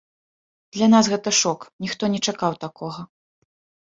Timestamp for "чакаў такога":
2.31-3.01